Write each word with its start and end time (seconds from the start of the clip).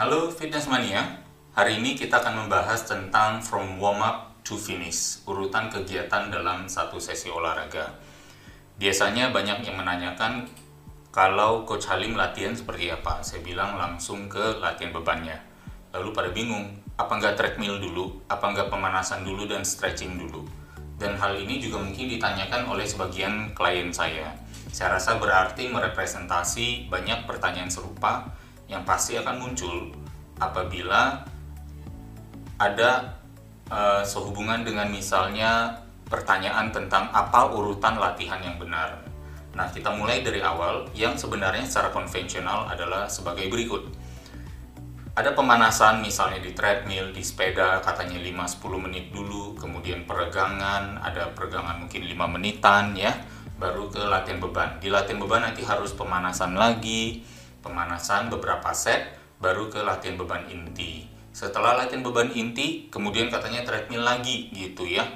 Halo 0.00 0.32
Fitness 0.32 0.64
Mania, 0.64 1.20
hari 1.52 1.76
ini 1.76 1.92
kita 1.92 2.24
akan 2.24 2.48
membahas 2.48 2.88
tentang 2.88 3.44
from 3.44 3.76
warm 3.76 4.00
up 4.00 4.32
to 4.40 4.56
finish, 4.56 5.20
urutan 5.28 5.68
kegiatan 5.68 6.32
dalam 6.32 6.64
satu 6.64 6.96
sesi 6.96 7.28
olahraga. 7.28 8.00
Biasanya 8.80 9.28
banyak 9.28 9.60
yang 9.60 9.76
menanyakan 9.76 10.48
kalau 11.12 11.68
Coach 11.68 11.84
Halim 11.92 12.16
latihan 12.16 12.56
seperti 12.56 12.88
apa. 12.88 13.20
Saya 13.20 13.44
bilang 13.44 13.76
langsung 13.76 14.24
ke 14.24 14.56
latihan 14.56 14.88
bebannya. 14.96 15.36
Lalu 15.92 16.08
pada 16.16 16.32
bingung, 16.32 16.80
apa 16.96 17.20
nggak 17.20 17.36
treadmill 17.36 17.76
dulu, 17.76 18.24
apa 18.24 18.56
nggak 18.56 18.72
pemanasan 18.72 19.20
dulu 19.20 19.44
dan 19.44 19.68
stretching 19.68 20.16
dulu. 20.16 20.48
Dan 20.96 21.20
hal 21.20 21.36
ini 21.36 21.60
juga 21.60 21.76
mungkin 21.76 22.08
ditanyakan 22.08 22.72
oleh 22.72 22.88
sebagian 22.88 23.52
klien 23.52 23.92
saya. 23.92 24.32
Saya 24.72 24.96
rasa 24.96 25.20
berarti 25.20 25.68
merepresentasi 25.68 26.88
banyak 26.88 27.28
pertanyaan 27.28 27.68
serupa 27.68 28.39
yang 28.70 28.86
pasti 28.86 29.18
akan 29.18 29.36
muncul 29.42 29.90
apabila 30.38 31.26
ada 32.56 33.18
uh, 33.66 34.06
sehubungan 34.06 34.62
dengan 34.62 34.86
misalnya 34.86 35.82
pertanyaan 36.06 36.70
tentang 36.70 37.10
apa 37.10 37.50
urutan 37.50 37.98
latihan 37.98 38.38
yang 38.38 38.56
benar. 38.56 39.02
Nah, 39.50 39.66
kita 39.70 39.90
mulai 39.90 40.22
dari 40.22 40.38
awal 40.38 40.86
yang 40.94 41.18
sebenarnya 41.18 41.66
secara 41.66 41.90
konvensional 41.90 42.70
adalah 42.70 43.10
sebagai 43.10 43.50
berikut. 43.50 43.90
Ada 45.10 45.34
pemanasan 45.34 46.06
misalnya 46.06 46.38
di 46.38 46.54
treadmill, 46.54 47.10
di 47.10 47.18
sepeda 47.20 47.82
katanya 47.82 48.22
5-10 48.22 48.86
menit 48.86 49.10
dulu, 49.10 49.58
kemudian 49.58 50.06
peregangan, 50.06 51.02
ada 51.02 51.34
peregangan 51.34 51.82
mungkin 51.82 52.06
5 52.06 52.34
menitan 52.38 52.94
ya, 52.94 53.10
baru 53.58 53.90
ke 53.90 54.00
latihan 54.06 54.38
beban. 54.38 54.78
Di 54.78 54.86
latihan 54.86 55.18
beban 55.18 55.42
nanti 55.42 55.66
harus 55.66 55.92
pemanasan 55.98 56.54
lagi, 56.54 57.26
pemanasan 57.60 58.28
beberapa 58.32 58.72
set 58.76 59.16
baru 59.40 59.72
ke 59.72 59.80
latihan 59.80 60.20
beban 60.20 60.44
inti. 60.52 61.08
Setelah 61.30 61.78
latihan 61.78 62.04
beban 62.04 62.28
inti, 62.34 62.90
kemudian 62.92 63.30
katanya 63.32 63.64
treadmill 63.64 64.04
lagi 64.04 64.52
gitu 64.52 64.84
ya. 64.84 65.06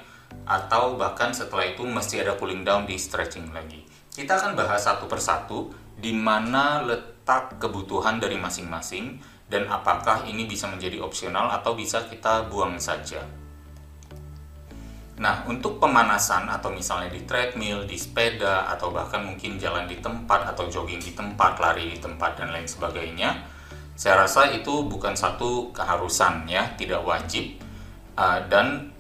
Atau 0.49 0.97
bahkan 0.97 1.33
setelah 1.33 1.69
itu 1.69 1.85
mesti 1.85 2.21
ada 2.21 2.37
cooling 2.37 2.65
down 2.65 2.89
di 2.89 2.97
stretching 2.97 3.53
lagi. 3.53 3.85
Kita 4.15 4.39
akan 4.39 4.55
bahas 4.55 4.87
satu 4.87 5.11
persatu 5.11 5.75
di 5.99 6.15
mana 6.15 6.85
letak 6.87 7.59
kebutuhan 7.59 8.23
dari 8.23 8.39
masing-masing 8.39 9.19
dan 9.51 9.69
apakah 9.69 10.25
ini 10.25 10.49
bisa 10.49 10.71
menjadi 10.71 11.03
opsional 11.03 11.51
atau 11.53 11.77
bisa 11.77 12.07
kita 12.09 12.49
buang 12.49 12.81
saja. 12.81 13.44
Nah, 15.15 15.47
untuk 15.47 15.79
pemanasan 15.79 16.51
atau 16.51 16.75
misalnya 16.75 17.07
di 17.15 17.23
treadmill, 17.23 17.87
di 17.87 17.95
sepeda, 17.95 18.67
atau 18.67 18.91
bahkan 18.91 19.23
mungkin 19.23 19.63
jalan 19.63 19.87
di 19.87 20.03
tempat 20.03 20.51
atau 20.51 20.67
jogging 20.67 20.99
di 20.99 21.15
tempat, 21.15 21.63
lari 21.63 21.95
di 21.95 21.99
tempat, 22.03 22.35
dan 22.35 22.51
lain 22.51 22.67
sebagainya, 22.67 23.47
saya 23.95 24.27
rasa 24.27 24.51
itu 24.51 24.83
bukan 24.91 25.15
satu 25.15 25.71
keharusan 25.71 26.51
ya, 26.51 26.75
tidak 26.75 27.07
wajib. 27.07 27.63
Uh, 28.19 28.43
dan 28.51 28.91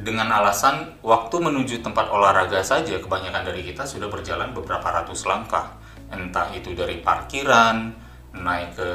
dengan 0.00 0.28
alasan 0.28 0.96
waktu 1.00 1.36
menuju 1.40 1.80
tempat 1.84 2.08
olahraga 2.08 2.60
saja 2.60 3.00
kebanyakan 3.00 3.44
dari 3.44 3.64
kita 3.64 3.84
sudah 3.84 4.12
berjalan 4.12 4.52
beberapa 4.52 4.84
ratus 4.84 5.24
langkah. 5.24 5.76
Entah 6.12 6.52
itu 6.52 6.76
dari 6.76 7.00
parkiran, 7.00 7.96
naik 8.36 8.76
ke 8.76 8.90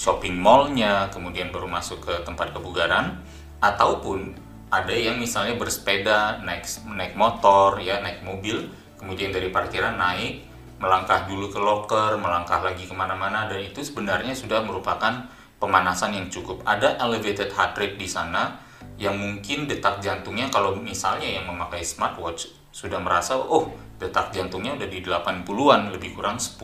shopping 0.00 0.36
mallnya, 0.36 1.12
kemudian 1.12 1.52
baru 1.52 1.68
masuk 1.68 2.08
ke 2.08 2.14
tempat 2.24 2.56
kebugaran, 2.56 3.20
ataupun 3.60 4.32
ada 4.70 4.94
yang 4.94 5.18
misalnya 5.18 5.58
bersepeda, 5.58 6.38
naik 6.46 6.62
naik 6.86 7.18
motor, 7.18 7.82
ya 7.82 7.98
naik 7.98 8.22
mobil, 8.22 8.70
kemudian 8.96 9.34
dari 9.34 9.50
parkiran 9.50 9.98
naik, 9.98 10.46
melangkah 10.78 11.26
dulu 11.26 11.50
ke 11.50 11.58
locker, 11.58 12.14
melangkah 12.16 12.62
lagi 12.62 12.86
ke 12.86 12.94
mana-mana, 12.94 13.50
dan 13.50 13.58
itu 13.58 13.82
sebenarnya 13.82 14.32
sudah 14.32 14.62
merupakan 14.62 15.26
pemanasan 15.58 16.14
yang 16.14 16.30
cukup. 16.30 16.62
Ada 16.62 17.02
elevated 17.02 17.50
heart 17.50 17.76
rate 17.76 17.98
di 17.98 18.06
sana 18.06 18.62
yang 18.96 19.18
mungkin 19.18 19.66
detak 19.66 20.00
jantungnya 20.00 20.48
kalau 20.48 20.78
misalnya 20.78 21.28
yang 21.28 21.50
memakai 21.50 21.84
smartwatch 21.84 22.48
sudah 22.70 23.02
merasa 23.02 23.36
oh 23.36 23.74
detak 23.98 24.32
jantungnya 24.32 24.78
udah 24.78 24.88
di 24.88 25.04
80-an 25.04 25.92
lebih 25.92 26.16
kurang 26.16 26.40
10 26.40 26.56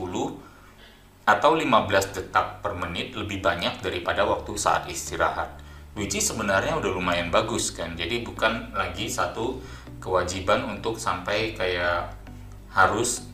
atau 1.27 1.51
15 1.59 2.17
detak 2.17 2.63
per 2.63 2.73
menit 2.79 3.13
lebih 3.19 3.43
banyak 3.43 3.83
daripada 3.83 4.23
waktu 4.23 4.55
saat 4.55 4.87
istirahat 4.87 5.66
which 5.97 6.15
is 6.15 6.29
sebenarnya 6.29 6.77
udah 6.77 6.93
lumayan 6.93 7.33
bagus 7.33 7.73
kan. 7.73 7.97
Jadi 7.97 8.23
bukan 8.23 8.77
lagi 8.77 9.09
satu 9.09 9.59
kewajiban 9.99 10.63
untuk 10.69 11.01
sampai 11.01 11.57
kayak 11.57 12.13
harus 12.71 13.25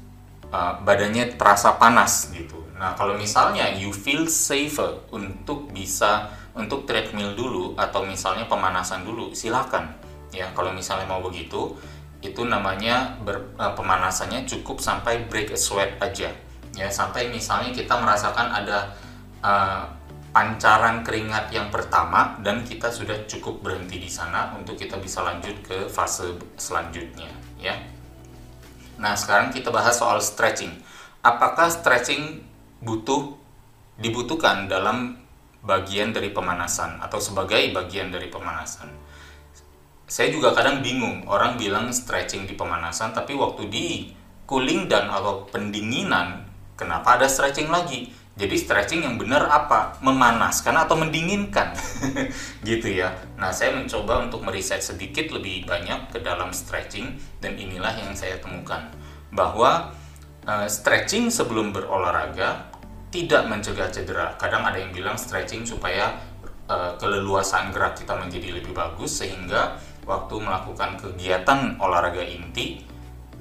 uh, 0.55 0.79
badannya 0.81 1.35
terasa 1.35 1.75
panas 1.77 2.31
gitu. 2.31 2.63
Nah 2.79 2.95
kalau 2.95 3.19
misalnya 3.19 3.75
you 3.75 3.91
feel 3.91 4.31
safer 4.31 5.03
untuk 5.11 5.75
bisa 5.75 6.31
untuk 6.55 6.87
treadmill 6.87 7.35
dulu 7.35 7.65
atau 7.75 8.07
misalnya 8.07 8.47
pemanasan 8.47 9.03
dulu 9.03 9.35
silakan. 9.35 9.91
Ya 10.31 10.49
kalau 10.55 10.71
misalnya 10.71 11.11
mau 11.11 11.21
begitu 11.21 11.77
itu 12.23 12.47
namanya 12.47 13.19
ber, 13.27 13.51
uh, 13.59 13.75
pemanasannya 13.75 14.47
cukup 14.47 14.79
sampai 14.79 15.27
break 15.27 15.51
a 15.51 15.59
sweat 15.59 15.99
aja. 15.99 16.31
Ya 16.79 16.89
sampai 16.89 17.29
misalnya 17.29 17.75
kita 17.75 17.99
merasakan 17.99 18.49
ada 18.55 18.95
uh, 19.43 19.85
pancaran 20.33 21.05
keringat 21.05 21.53
yang 21.53 21.69
pertama 21.69 22.41
dan 22.41 22.65
kita 22.65 22.89
sudah 22.89 23.29
cukup 23.29 23.61
berhenti 23.61 24.01
di 24.01 24.09
sana 24.09 24.57
untuk 24.57 24.81
kita 24.81 24.97
bisa 24.97 25.21
lanjut 25.21 25.61
ke 25.61 25.87
fase 25.93 26.33
selanjutnya 26.57 27.29
ya. 27.61 27.77
Nah, 28.97 29.13
sekarang 29.13 29.53
kita 29.53 29.69
bahas 29.69 30.01
soal 30.01 30.25
stretching. 30.25 30.73
Apakah 31.21 31.69
stretching 31.69 32.41
butuh 32.81 33.37
dibutuhkan 34.01 34.67
dalam 34.67 35.21
bagian 35.63 36.11
dari 36.11 36.33
pemanasan 36.33 36.99
atau 37.05 37.21
sebagai 37.21 37.61
bagian 37.77 38.09
dari 38.09 38.33
pemanasan? 38.33 38.89
Saya 40.09 40.33
juga 40.33 40.53
kadang 40.57 40.81
bingung, 40.81 41.25
orang 41.29 41.57
bilang 41.61 41.93
stretching 41.93 42.49
di 42.49 42.57
pemanasan 42.57 43.13
tapi 43.13 43.37
waktu 43.37 43.69
di 43.69 43.87
cooling 44.49 44.89
down 44.89 45.09
atau 45.09 45.49
pendinginan 45.49 46.45
kenapa 46.77 47.21
ada 47.21 47.29
stretching 47.29 47.69
lagi? 47.69 48.22
Jadi 48.33 48.57
stretching 48.57 49.05
yang 49.05 49.21
benar 49.21 49.45
apa? 49.45 50.01
Memanaskan 50.01 50.73
atau 50.73 50.97
mendinginkan? 50.97 51.77
gitu 52.69 52.89
ya. 52.89 53.13
Nah, 53.37 53.53
saya 53.53 53.77
mencoba 53.77 54.25
untuk 54.25 54.41
meriset 54.41 54.81
sedikit 54.81 55.29
lebih 55.37 55.69
banyak 55.69 56.09
ke 56.09 56.19
dalam 56.25 56.49
stretching 56.49 57.13
dan 57.45 57.61
inilah 57.61 57.93
yang 57.93 58.17
saya 58.17 58.41
temukan 58.41 58.89
bahwa 59.37 59.93
uh, 60.49 60.65
stretching 60.65 61.29
sebelum 61.29 61.77
berolahraga 61.77 62.73
tidak 63.13 63.45
mencegah 63.45 63.93
cedera. 63.93 64.33
Kadang 64.41 64.65
ada 64.65 64.81
yang 64.81 64.97
bilang 64.97 65.21
stretching 65.21 65.69
supaya 65.69 66.17
uh, 66.73 66.97
keleluasaan 66.97 67.69
gerak 67.69 68.01
kita 68.01 68.17
menjadi 68.17 68.57
lebih 68.57 68.73
bagus 68.73 69.21
sehingga 69.21 69.77
waktu 70.09 70.35
melakukan 70.41 70.97
kegiatan 70.97 71.77
olahraga 71.77 72.25
inti 72.25 72.81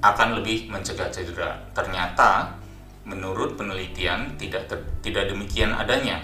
akan 0.04 0.36
lebih 0.36 0.68
mencegah 0.68 1.08
cedera. 1.08 1.56
Ternyata 1.72 2.60
menurut 3.02 3.58
penelitian 3.58 4.38
tidak 4.38 4.70
ter, 4.70 4.78
tidak 5.02 5.30
demikian 5.30 5.74
adanya. 5.74 6.22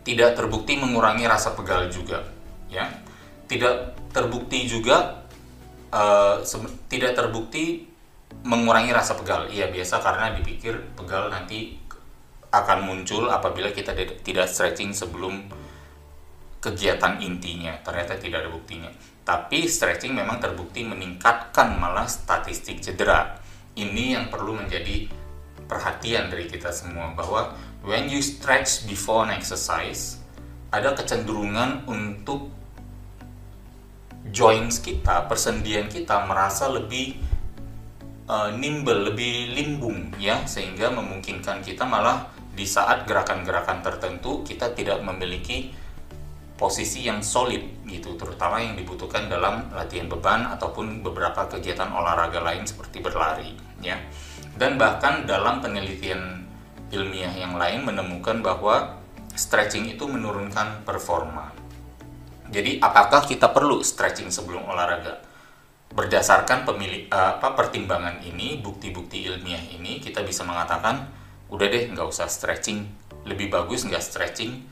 Tidak 0.00 0.32
terbukti 0.32 0.80
mengurangi 0.80 1.28
rasa 1.28 1.52
pegal 1.52 1.92
juga, 1.92 2.24
ya. 2.72 2.88
Tidak 3.46 4.08
terbukti 4.14 4.64
juga 4.66 5.20
uh, 5.90 6.42
tidak 6.86 7.18
terbukti 7.18 7.86
mengurangi 8.46 8.94
rasa 8.94 9.18
pegal. 9.18 9.50
Iya 9.50 9.68
biasa 9.68 9.98
karena 10.00 10.32
dipikir 10.38 10.78
pegal 10.94 11.28
nanti 11.28 11.76
akan 12.50 12.82
muncul 12.82 13.30
apabila 13.30 13.70
kita 13.70 13.94
tidak 14.22 14.46
stretching 14.50 14.94
sebelum 14.94 15.50
kegiatan 16.62 17.18
intinya. 17.22 17.74
Ternyata 17.82 18.18
tidak 18.18 18.46
ada 18.46 18.50
buktinya. 18.50 18.90
Tapi 19.22 19.66
stretching 19.66 20.14
memang 20.14 20.42
terbukti 20.42 20.82
meningkatkan 20.82 21.78
malah 21.78 22.06
statistik 22.06 22.82
cedera. 22.82 23.38
Ini 23.78 24.18
yang 24.18 24.26
perlu 24.28 24.58
menjadi 24.58 25.06
perhatian 25.70 26.26
dari 26.26 26.50
kita 26.50 26.74
semua 26.74 27.14
bahwa 27.14 27.54
when 27.86 28.10
you 28.10 28.18
stretch 28.18 28.90
before 28.90 29.22
an 29.22 29.30
exercise 29.30 30.18
ada 30.74 30.98
kecenderungan 30.98 31.86
untuk 31.86 32.50
joints 34.30 34.82
kita, 34.82 35.26
persendian 35.30 35.86
kita 35.86 36.26
merasa 36.26 36.70
lebih 36.70 37.18
uh, 38.30 38.50
nimble, 38.54 39.10
lebih 39.10 39.54
limbung 39.54 40.14
ya 40.18 40.42
sehingga 40.46 40.90
memungkinkan 40.90 41.62
kita 41.62 41.82
malah 41.86 42.30
di 42.54 42.66
saat 42.66 43.06
gerakan-gerakan 43.06 43.82
tertentu 43.82 44.42
kita 44.42 44.74
tidak 44.74 45.02
memiliki 45.02 45.70
posisi 46.60 47.08
yang 47.08 47.24
solid 47.24 47.88
gitu 47.88 48.20
terutama 48.20 48.60
yang 48.60 48.76
dibutuhkan 48.76 49.32
dalam 49.32 49.72
latihan 49.72 50.06
beban 50.12 50.44
ataupun 50.44 51.00
beberapa 51.00 51.48
kegiatan 51.48 51.88
olahraga 51.88 52.44
lain 52.44 52.68
seperti 52.68 53.00
berlari 53.00 53.56
ya 53.80 53.96
dan 54.60 54.76
bahkan 54.76 55.24
dalam 55.24 55.64
penelitian 55.64 56.44
ilmiah 56.92 57.32
yang 57.32 57.56
lain 57.56 57.80
menemukan 57.80 58.44
bahwa 58.44 59.00
stretching 59.32 59.88
itu 59.88 60.04
menurunkan 60.04 60.84
performa. 60.84 61.48
Jadi 62.52 62.76
apakah 62.84 63.24
kita 63.24 63.48
perlu 63.56 63.80
stretching 63.80 64.28
sebelum 64.28 64.68
olahraga? 64.68 65.24
Berdasarkan 65.90 66.68
pemilik 66.68 67.08
apa 67.08 67.56
pertimbangan 67.56 68.20
ini, 68.20 68.60
bukti-bukti 68.60 69.26
ilmiah 69.26 69.64
ini 69.72 69.98
kita 69.98 70.20
bisa 70.20 70.44
mengatakan 70.44 71.08
udah 71.48 71.66
deh 71.66 71.90
nggak 71.90 72.06
usah 72.06 72.30
stretching 72.30 72.86
lebih 73.26 73.50
bagus 73.50 73.82
nggak 73.82 74.04
stretching 74.04 74.62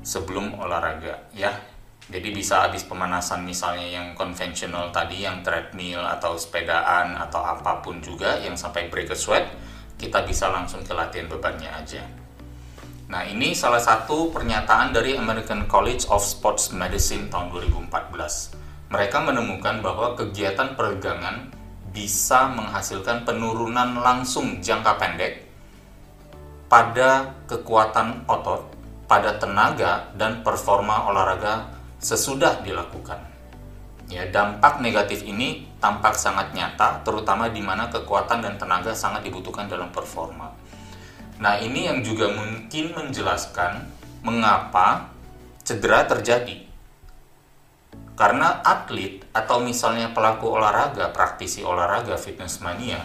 sebelum 0.00 0.56
olahraga 0.56 1.28
ya 1.36 1.52
jadi 2.10 2.34
bisa 2.34 2.66
habis 2.66 2.82
pemanasan 2.82 3.46
misalnya 3.46 3.86
yang 3.86 4.18
konvensional 4.18 4.90
tadi 4.90 5.22
yang 5.22 5.44
treadmill 5.46 6.02
atau 6.02 6.34
sepedaan 6.34 7.14
atau 7.14 7.38
apa 7.44 7.78
pun 7.78 8.02
juga 8.02 8.42
yang 8.42 8.58
sampai 8.58 8.90
break 8.90 9.14
a 9.14 9.18
sweat 9.18 9.46
kita 9.94 10.26
bisa 10.26 10.50
langsung 10.50 10.82
ke 10.82 10.90
latihan 10.90 11.30
bebannya 11.30 11.70
aja. 11.70 12.02
Nah 13.06 13.22
ini 13.22 13.54
salah 13.54 13.78
satu 13.78 14.34
pernyataan 14.34 14.90
dari 14.90 15.14
American 15.14 15.70
College 15.70 16.10
of 16.10 16.26
Sports 16.26 16.74
Medicine 16.74 17.30
tahun 17.30 17.54
2014 17.54 18.90
mereka 18.92 19.24
menemukan 19.24 19.80
bahwa 19.80 20.12
kegiatan 20.18 20.76
peregangan 20.76 21.48
bisa 21.92 22.48
menghasilkan 22.52 23.24
penurunan 23.24 24.00
langsung 24.00 24.60
jangka 24.60 24.96
pendek 25.00 25.44
pada 26.68 27.36
kekuatan 27.48 28.24
otot, 28.24 28.68
pada 29.04 29.36
tenaga 29.36 30.08
dan 30.16 30.40
performa 30.40 31.08
olahraga 31.08 31.68
sesudah 32.02 32.60
dilakukan. 32.66 33.30
Ya, 34.10 34.28
dampak 34.28 34.82
negatif 34.82 35.24
ini 35.24 35.64
tampak 35.78 36.18
sangat 36.18 36.52
nyata, 36.52 37.00
terutama 37.06 37.48
di 37.48 37.62
mana 37.64 37.88
kekuatan 37.88 38.44
dan 38.44 38.60
tenaga 38.60 38.92
sangat 38.92 39.24
dibutuhkan 39.24 39.70
dalam 39.70 39.88
performa. 39.88 40.52
Nah, 41.40 41.56
ini 41.62 41.88
yang 41.88 42.04
juga 42.04 42.28
mungkin 42.28 42.92
menjelaskan 42.92 43.88
mengapa 44.26 45.08
cedera 45.64 46.04
terjadi. 46.04 46.68
Karena 48.12 48.60
atlet 48.60 49.24
atau 49.32 49.64
misalnya 49.64 50.12
pelaku 50.12 50.52
olahraga, 50.52 51.08
praktisi 51.16 51.64
olahraga, 51.64 52.20
fitness 52.20 52.60
mania, 52.60 53.00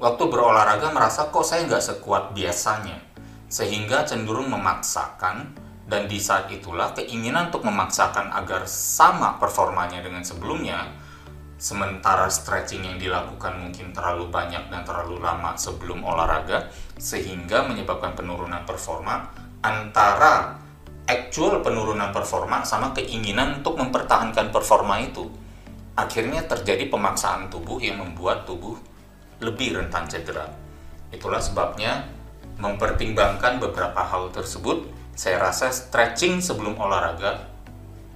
waktu 0.00 0.24
berolahraga 0.24 0.88
merasa 0.96 1.28
kok 1.28 1.44
saya 1.44 1.68
nggak 1.68 1.84
sekuat 1.84 2.32
biasanya, 2.32 2.96
sehingga 3.52 4.08
cenderung 4.08 4.48
memaksakan 4.48 5.65
dan 5.86 6.10
di 6.10 6.18
saat 6.18 6.50
itulah 6.50 6.90
keinginan 6.98 7.54
untuk 7.54 7.62
memaksakan 7.62 8.34
agar 8.34 8.66
sama 8.66 9.38
performanya 9.38 10.02
dengan 10.02 10.26
sebelumnya, 10.26 10.90
sementara 11.56 12.26
stretching 12.26 12.82
yang 12.82 12.98
dilakukan 12.98 13.54
mungkin 13.62 13.94
terlalu 13.94 14.26
banyak 14.26 14.66
dan 14.66 14.82
terlalu 14.82 15.22
lama 15.22 15.54
sebelum 15.54 16.02
olahraga, 16.02 16.74
sehingga 16.98 17.62
menyebabkan 17.70 18.18
penurunan 18.18 18.66
performa 18.66 19.30
antara 19.62 20.58
actual 21.06 21.62
penurunan 21.62 22.10
performa 22.10 22.66
sama 22.66 22.90
keinginan 22.90 23.62
untuk 23.62 23.78
mempertahankan 23.78 24.50
performa 24.50 24.98
itu. 24.98 25.30
Akhirnya 25.96 26.44
terjadi 26.44 26.90
pemaksaan 26.90 27.48
tubuh 27.48 27.80
yang 27.80 28.02
membuat 28.02 28.44
tubuh 28.44 28.76
lebih 29.40 29.78
rentan 29.80 30.04
cedera. 30.10 30.50
Itulah 31.14 31.40
sebabnya 31.40 32.10
mempertimbangkan 32.58 33.62
beberapa 33.62 34.02
hal 34.02 34.28
tersebut, 34.34 34.95
saya 35.16 35.40
rasa 35.40 35.72
stretching 35.72 36.44
sebelum 36.44 36.76
olahraga 36.76 37.48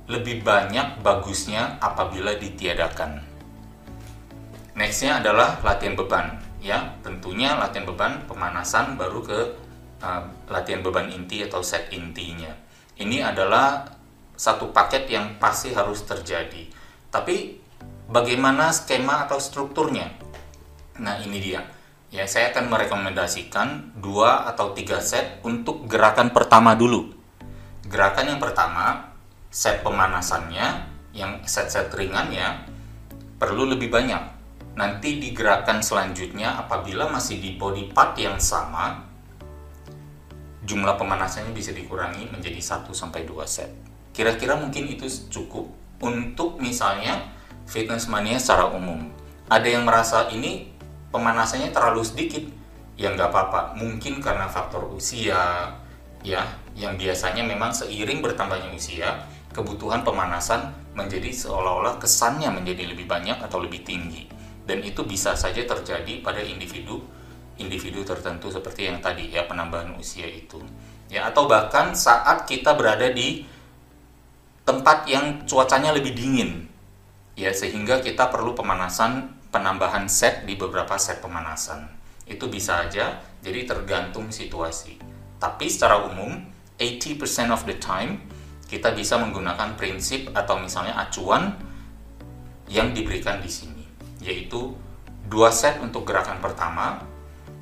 lebih 0.04 0.44
banyak 0.44 1.00
bagusnya 1.00 1.80
apabila 1.80 2.36
ditiadakan. 2.36 3.24
Nextnya 4.76 5.24
adalah 5.24 5.64
latihan 5.64 5.96
beban, 5.96 6.36
ya 6.60 7.00
tentunya 7.00 7.56
latihan 7.56 7.88
beban 7.88 8.20
pemanasan 8.28 9.00
baru 9.00 9.24
ke 9.24 9.40
uh, 10.04 10.22
latihan 10.52 10.84
beban 10.84 11.08
inti 11.08 11.40
atau 11.40 11.64
set 11.64 11.88
intinya. 11.90 12.52
Ini 13.00 13.24
adalah 13.32 13.88
satu 14.36 14.68
paket 14.68 15.08
yang 15.08 15.40
pasti 15.40 15.72
harus 15.72 16.04
terjadi. 16.04 16.68
Tapi 17.08 17.56
bagaimana 18.12 18.76
skema 18.76 19.24
atau 19.24 19.40
strukturnya? 19.40 20.12
Nah 21.00 21.16
ini 21.24 21.38
dia. 21.40 21.64
Ya 22.10 22.26
saya 22.26 22.50
akan 22.50 22.74
merekomendasikan 22.74 23.94
dua 24.02 24.50
atau 24.50 24.74
tiga 24.74 24.98
set 24.98 25.38
untuk 25.46 25.86
gerakan 25.86 26.34
pertama 26.34 26.74
dulu. 26.74 27.14
Gerakan 27.86 28.34
yang 28.34 28.42
pertama 28.42 29.14
set 29.46 29.86
pemanasannya, 29.86 30.90
yang 31.14 31.38
set-set 31.46 31.86
ringannya 31.94 32.66
perlu 33.38 33.62
lebih 33.62 33.94
banyak. 33.94 34.26
Nanti 34.74 35.22
di 35.22 35.30
gerakan 35.30 35.86
selanjutnya 35.86 36.58
apabila 36.58 37.06
masih 37.06 37.38
di 37.38 37.54
body 37.54 37.94
part 37.94 38.18
yang 38.18 38.42
sama, 38.42 39.06
jumlah 40.66 40.98
pemanasannya 40.98 41.54
bisa 41.54 41.70
dikurangi 41.70 42.26
menjadi 42.26 42.58
1 42.58 42.90
sampai 42.90 43.22
2 43.22 43.38
set. 43.46 43.70
Kira-kira 44.10 44.58
mungkin 44.58 44.90
itu 44.90 45.06
cukup 45.30 45.70
untuk 46.02 46.58
misalnya 46.58 47.22
fitness 47.70 48.10
mania 48.10 48.42
secara 48.42 48.66
umum. 48.66 49.14
Ada 49.46 49.78
yang 49.78 49.86
merasa 49.86 50.26
ini 50.34 50.70
pemanasannya 51.10 51.70
terlalu 51.70 52.02
sedikit. 52.06 52.44
Ya 52.98 53.12
nggak 53.12 53.30
apa-apa. 53.30 53.60
Mungkin 53.78 54.18
karena 54.18 54.46
faktor 54.50 54.90
usia 54.90 55.72
ya 56.20 56.42
yang 56.76 57.00
biasanya 57.00 57.40
memang 57.44 57.72
seiring 57.72 58.20
bertambahnya 58.20 58.70
usia 58.76 59.24
kebutuhan 59.50 60.04
pemanasan 60.04 60.70
menjadi 60.94 61.32
seolah-olah 61.32 61.96
kesannya 61.96 62.52
menjadi 62.52 62.92
lebih 62.92 63.08
banyak 63.08 63.40
atau 63.40 63.58
lebih 63.62 63.82
tinggi. 63.82 64.28
Dan 64.64 64.84
itu 64.86 65.02
bisa 65.02 65.34
saja 65.34 65.64
terjadi 65.64 66.22
pada 66.22 66.38
individu 66.44 67.02
individu 67.60 68.00
tertentu 68.06 68.48
seperti 68.48 68.88
yang 68.88 69.04
tadi 69.04 69.28
ya 69.28 69.44
penambahan 69.44 69.92
usia 70.00 70.24
itu. 70.24 70.60
Ya 71.12 71.28
atau 71.28 71.44
bahkan 71.50 71.92
saat 71.92 72.48
kita 72.48 72.72
berada 72.78 73.10
di 73.12 73.44
tempat 74.64 75.04
yang 75.10 75.44
cuacanya 75.44 75.92
lebih 75.92 76.16
dingin. 76.16 76.70
Ya 77.36 77.52
sehingga 77.52 78.00
kita 78.00 78.28
perlu 78.32 78.56
pemanasan 78.56 79.39
penambahan 79.50 80.06
set 80.06 80.46
di 80.46 80.54
beberapa 80.54 80.94
set 80.96 81.18
pemanasan. 81.22 81.90
Itu 82.26 82.46
bisa 82.46 82.86
aja, 82.86 83.18
jadi 83.42 83.66
tergantung 83.66 84.30
situasi. 84.30 84.96
Tapi 85.42 85.66
secara 85.66 86.06
umum, 86.06 86.38
80% 86.78 87.50
of 87.50 87.66
the 87.66 87.76
time 87.76 88.22
kita 88.70 88.94
bisa 88.94 89.18
menggunakan 89.18 89.74
prinsip 89.74 90.30
atau 90.30 90.62
misalnya 90.62 90.94
acuan 90.94 91.58
yang 92.70 92.94
diberikan 92.94 93.42
di 93.42 93.50
sini, 93.50 93.82
yaitu 94.22 94.78
dua 95.26 95.50
set 95.50 95.82
untuk 95.82 96.06
gerakan 96.06 96.38
pertama, 96.38 97.02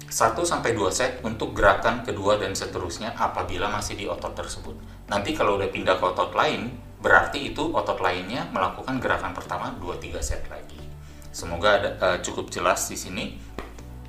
1 0.09 0.41
sampai 0.41 0.73
2 0.73 0.89
set 0.89 1.21
untuk 1.21 1.53
gerakan 1.53 2.01
kedua 2.01 2.41
dan 2.41 2.57
seterusnya 2.57 3.13
apabila 3.13 3.69
masih 3.69 3.93
di 3.93 4.09
otot 4.09 4.33
tersebut. 4.33 4.73
Nanti 5.05 5.37
kalau 5.37 5.61
udah 5.61 5.69
pindah 5.69 6.01
ke 6.01 6.05
otot 6.09 6.33
lain, 6.33 6.73
berarti 7.05 7.53
itu 7.53 7.69
otot 7.77 8.01
lainnya 8.01 8.49
melakukan 8.49 8.97
gerakan 9.05 9.37
pertama 9.37 9.69
2 9.77 10.01
3 10.01 10.17
set 10.25 10.49
lagi. 10.49 10.88
Semoga 11.31 11.79
ada, 11.79 11.91
uh, 12.01 12.19
cukup 12.25 12.49
jelas 12.49 12.89
di 12.89 12.97
sini. 12.97 13.25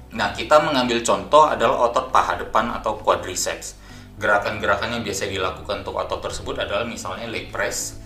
Nah, 0.10 0.34
kita 0.34 0.58
mengambil 0.66 1.06
contoh 1.06 1.46
adalah 1.46 1.92
otot 1.92 2.10
paha 2.10 2.42
depan 2.42 2.74
atau 2.74 2.98
quadriceps. 2.98 3.78
Gerakan-gerakan 4.18 5.00
yang 5.00 5.04
biasa 5.06 5.30
dilakukan 5.30 5.86
untuk 5.86 5.96
otot 5.96 6.20
tersebut 6.20 6.58
adalah 6.60 6.84
misalnya 6.84 7.30
leg 7.30 7.54
press 7.54 8.00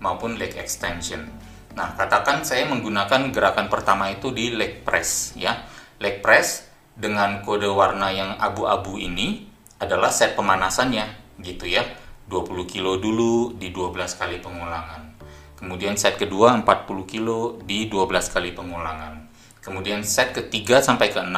maupun 0.00 0.40
leg 0.40 0.56
extension. 0.56 1.28
Nah, 1.76 1.94
katakan 1.94 2.42
saya 2.42 2.66
menggunakan 2.66 3.30
gerakan 3.30 3.70
pertama 3.70 4.10
itu 4.10 4.34
di 4.34 4.50
leg 4.50 4.82
press 4.82 5.36
ya. 5.38 5.62
Leg 6.02 6.24
press 6.24 6.66
dengan 6.96 7.44
kode 7.46 7.70
warna 7.70 8.10
yang 8.10 8.34
abu-abu 8.40 8.98
ini 8.98 9.46
adalah 9.78 10.10
set 10.10 10.34
pemanasannya 10.34 11.38
gitu 11.44 11.70
ya. 11.70 11.86
20 12.26 12.66
kilo 12.70 12.98
dulu 12.98 13.54
di 13.58 13.70
12 13.74 14.18
kali 14.18 14.38
pengulangan. 14.38 15.18
Kemudian 15.60 15.92
set 15.92 16.16
kedua 16.16 16.56
40 16.56 16.64
kilo 17.04 17.60
di 17.68 17.84
12 17.84 18.32
kali 18.32 18.56
pengulangan. 18.56 19.28
Kemudian 19.60 20.00
set 20.00 20.32
ketiga 20.32 20.80
sampai 20.80 21.12
ke 21.12 21.20
6 21.20 21.28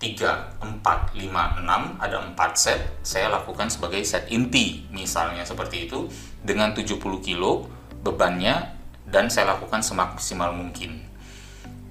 3, 0.00 0.64
4, 0.64 1.12
5, 1.12 1.60
6 1.60 2.00
ada 2.00 2.16
4 2.24 2.56
set. 2.56 2.80
Saya 3.04 3.28
lakukan 3.28 3.68
sebagai 3.68 4.00
set 4.00 4.32
inti 4.32 4.88
misalnya 4.88 5.44
seperti 5.44 5.84
itu. 5.84 6.08
Dengan 6.40 6.72
70 6.72 6.96
kilo 7.20 7.68
bebannya 8.00 8.72
dan 9.04 9.28
saya 9.28 9.52
lakukan 9.60 9.84
semaksimal 9.84 10.56
mungkin. 10.56 11.04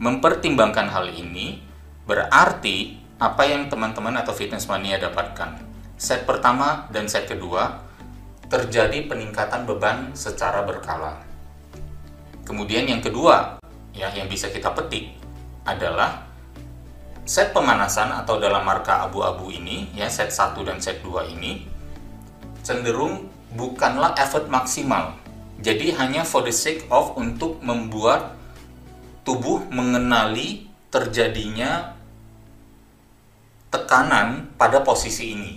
Mempertimbangkan 0.02 0.90
hal 0.90 1.14
ini 1.14 1.62
berarti 2.10 2.98
apa 3.22 3.46
yang 3.46 3.70
teman-teman 3.70 4.18
atau 4.18 4.34
fitness 4.34 4.66
mania 4.66 4.98
dapatkan. 4.98 5.62
Set 6.02 6.26
pertama 6.26 6.90
dan 6.90 7.06
set 7.06 7.30
kedua 7.30 7.78
terjadi 8.50 9.06
peningkatan 9.06 9.70
beban 9.70 10.18
secara 10.18 10.66
berkala 10.66 11.33
Kemudian 12.44 12.88
yang 12.88 13.00
kedua, 13.00 13.60
ya 13.96 14.12
yang 14.12 14.28
bisa 14.28 14.52
kita 14.52 14.72
petik 14.76 15.16
adalah 15.64 16.28
set 17.24 17.56
pemanasan 17.56 18.12
atau 18.12 18.36
dalam 18.40 18.68
marka 18.68 19.08
abu-abu 19.08 19.48
ini, 19.52 19.92
ya 19.96 20.12
set 20.12 20.32
1 20.32 20.60
dan 20.68 20.78
set 20.84 21.00
2 21.04 21.34
ini 21.40 21.74
cenderung 22.64 23.28
bukanlah 23.54 24.16
effort 24.18 24.48
maksimal. 24.48 25.20
Jadi 25.60 25.94
hanya 26.00 26.26
for 26.26 26.42
the 26.42 26.56
sake 26.56 26.88
of 26.90 27.14
untuk 27.20 27.60
membuat 27.62 28.34
tubuh 29.28 29.64
mengenali 29.70 30.68
terjadinya 30.90 31.94
tekanan 33.70 34.52
pada 34.56 34.82
posisi 34.82 35.36
ini. 35.36 35.54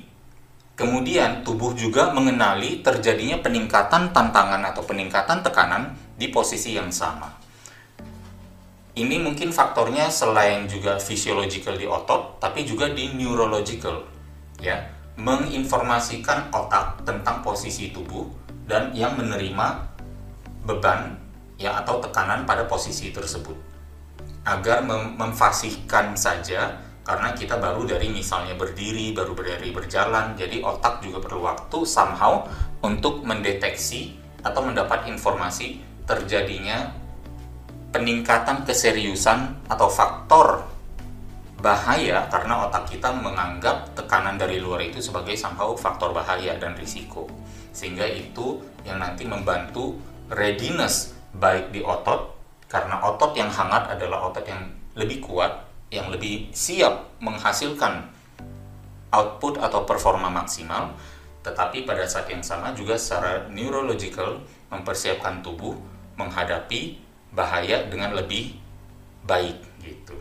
Kemudian 0.77 1.41
tubuh 1.41 1.73
juga 1.73 2.13
mengenali 2.13 2.85
terjadinya 2.85 3.41
peningkatan 3.41 4.13
tantangan 4.13 4.61
atau 4.61 4.85
peningkatan 4.85 5.41
tekanan 5.41 5.97
di 6.21 6.29
posisi 6.29 6.77
yang 6.77 6.93
sama. 6.93 7.33
Ini 8.97 9.17
mungkin 9.21 9.53
faktornya 9.53 10.13
selain 10.13 10.69
juga 10.69 11.01
physiological 11.01 11.81
di 11.81 11.89
otot, 11.89 12.37
tapi 12.41 12.69
juga 12.69 12.93
di 12.93 13.13
neurological. 13.17 14.05
Ya, 14.61 14.89
menginformasikan 15.17 16.53
otak 16.53 17.05
tentang 17.09 17.41
posisi 17.41 17.89
tubuh 17.93 18.29
dan 18.69 18.93
yang 18.93 19.17
menerima 19.17 19.81
beban 20.69 21.17
ya 21.57 21.81
atau 21.81 22.05
tekanan 22.05 22.45
pada 22.45 22.69
posisi 22.69 23.09
tersebut 23.13 23.57
agar 24.45 24.85
mem 24.85 25.17
memfasihkan 25.17 26.13
saja 26.15 26.77
karena 27.07 27.31
kita 27.39 27.63
baru 27.63 27.87
dari 27.87 28.11
misalnya 28.11 28.59
berdiri 28.59 29.15
baru 29.15 29.39
dari 29.39 29.71
berjalan 29.71 30.35
jadi 30.35 30.59
otak 30.59 31.07
juga 31.07 31.23
perlu 31.23 31.47
waktu 31.47 31.87
somehow 31.87 32.43
untuk 32.83 33.23
mendeteksi 33.23 34.19
atau 34.43 34.67
mendapat 34.67 35.07
informasi 35.07 35.79
terjadinya 36.03 36.91
peningkatan 37.95 38.67
keseriusan 38.67 39.71
atau 39.71 39.87
faktor 39.87 40.67
bahaya 41.63 42.29
karena 42.29 42.69
otak 42.69 42.91
kita 42.91 43.11
menganggap 43.11 43.97
tekanan 43.97 44.37
dari 44.37 44.61
luar 44.61 44.85
itu 44.85 45.01
sebagai 45.01 45.35
somehow 45.35 45.73
faktor 45.75 46.13
bahaya 46.13 46.55
dan 46.61 46.77
risiko. 46.77 47.27
Sehingga 47.73 48.05
itu 48.07 48.61
yang 48.85 49.01
nanti 49.01 49.25
membantu 49.25 49.97
readiness 50.31 51.17
baik 51.35 51.73
di 51.73 51.81
otot 51.81 52.37
karena 52.71 53.01
otot 53.03 53.33
yang 53.35 53.49
hangat 53.49 53.99
adalah 53.99 54.31
otot 54.31 54.45
yang 54.47 54.63
lebih 54.95 55.25
kuat 55.25 55.66
yang 55.91 56.11
lebih 56.11 56.51
siap 56.51 57.17
menghasilkan 57.23 58.11
output 59.15 59.63
atau 59.63 59.87
performa 59.87 60.29
maksimal 60.29 60.93
tetapi 61.47 61.87
pada 61.87 62.03
saat 62.11 62.27
yang 62.27 62.43
sama 62.43 62.75
juga 62.75 62.99
secara 62.99 63.47
neurological 63.47 64.43
mempersiapkan 64.67 65.47
tubuh 65.47 65.79
menghadapi 66.19 66.99
bahaya 67.31 67.87
dengan 67.87 68.19
lebih 68.19 68.59
baik 69.23 69.63
gitu. 69.79 70.19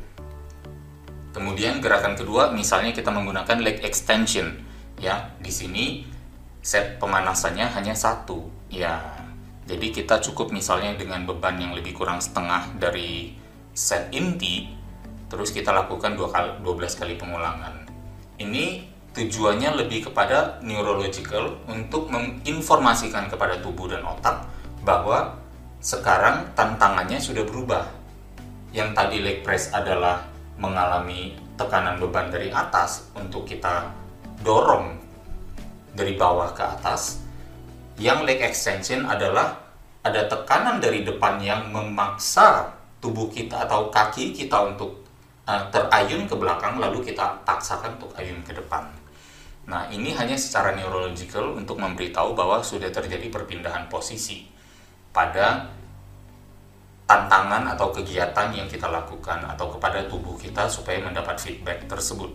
Kemudian 1.34 1.82
gerakan 1.82 2.14
kedua 2.14 2.54
misalnya 2.54 2.94
kita 2.94 3.10
menggunakan 3.10 3.58
leg 3.58 3.82
extension 3.82 4.54
ya. 5.02 5.34
Di 5.42 5.50
sini 5.50 6.06
set 6.62 7.02
pemanasannya 7.02 7.74
hanya 7.74 7.98
satu 7.98 8.46
ya. 8.70 9.02
Jadi 9.66 9.90
kita 9.90 10.22
cukup 10.22 10.54
misalnya 10.54 10.94
dengan 10.94 11.26
beban 11.26 11.58
yang 11.58 11.74
lebih 11.74 11.98
kurang 11.98 12.22
setengah 12.22 12.70
dari 12.78 13.34
set 13.74 14.14
inti 14.14 14.75
terus 15.30 15.50
kita 15.50 15.74
lakukan 15.74 16.14
dua 16.14 16.30
kali, 16.30 16.52
12 16.62 17.00
kali 17.00 17.14
pengulangan. 17.18 17.86
Ini 18.38 18.84
tujuannya 19.16 19.80
lebih 19.80 20.12
kepada 20.12 20.60
neurological 20.60 21.64
untuk 21.72 22.12
menginformasikan 22.12 23.32
kepada 23.32 23.64
tubuh 23.64 23.88
dan 23.88 24.04
otak 24.04 24.44
bahwa 24.84 25.40
sekarang 25.80 26.52
tantangannya 26.58 27.18
sudah 27.22 27.48
berubah. 27.48 27.88
Yang 28.76 28.90
tadi 28.92 29.18
leg 29.24 29.40
press 29.40 29.72
adalah 29.72 30.28
mengalami 30.60 31.38
tekanan 31.56 31.96
beban 31.96 32.28
dari 32.28 32.52
atas 32.52 33.08
untuk 33.16 33.48
kita 33.48 33.88
dorong 34.44 35.00
dari 35.96 36.20
bawah 36.20 36.52
ke 36.52 36.64
atas. 36.64 37.24
Yang 37.96 38.20
leg 38.28 38.40
extension 38.44 39.08
adalah 39.08 39.64
ada 40.04 40.28
tekanan 40.28 40.84
dari 40.84 41.08
depan 41.08 41.40
yang 41.40 41.72
memaksa 41.72 42.76
tubuh 43.00 43.32
kita 43.32 43.64
atau 43.64 43.88
kaki 43.88 44.36
kita 44.36 44.76
untuk 44.76 45.05
uh, 45.46 45.64
terayun 45.70 46.26
ke 46.26 46.36
belakang 46.36 46.78
lalu 46.78 47.02
kita 47.06 47.42
paksakan 47.46 47.98
untuk 48.02 48.12
ayun 48.18 48.42
ke 48.42 48.54
depan. 48.54 48.86
Nah, 49.66 49.90
ini 49.90 50.14
hanya 50.14 50.38
secara 50.38 50.78
neurological 50.78 51.58
untuk 51.58 51.82
memberitahu 51.82 52.38
bahwa 52.38 52.62
sudah 52.62 52.94
terjadi 52.94 53.34
perpindahan 53.34 53.90
posisi 53.90 54.46
pada 55.10 55.66
tantangan 57.06 57.70
atau 57.78 57.94
kegiatan 57.94 58.50
yang 58.50 58.66
kita 58.66 58.90
lakukan 58.90 59.46
atau 59.46 59.70
kepada 59.78 60.06
tubuh 60.10 60.34
kita 60.38 60.66
supaya 60.66 61.02
mendapat 61.06 61.38
feedback 61.38 61.86
tersebut 61.86 62.34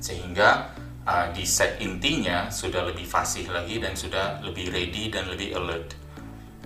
sehingga 0.00 0.72
uh, 1.04 1.28
di 1.28 1.44
set 1.44 1.76
intinya 1.84 2.48
sudah 2.48 2.88
lebih 2.88 3.04
fasih 3.04 3.52
lagi 3.52 3.76
dan 3.76 3.92
sudah 3.92 4.40
lebih 4.40 4.72
ready 4.72 5.12
dan 5.12 5.28
lebih 5.28 5.52
alert 5.60 5.92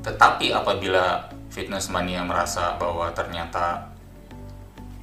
tetapi 0.06 0.54
apabila 0.54 1.26
fitness 1.50 1.90
mania 1.90 2.22
merasa 2.22 2.78
bahwa 2.78 3.10
ternyata 3.10 3.93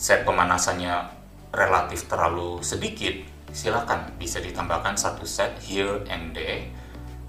set 0.01 0.25
pemanasannya 0.25 1.13
relatif 1.53 2.09
terlalu 2.09 2.57
sedikit. 2.65 3.13
Silakan 3.53 4.17
bisa 4.17 4.41
ditambahkan 4.41 4.97
satu 4.97 5.29
set 5.29 5.53
here 5.61 6.01
and 6.09 6.33
there. 6.33 6.65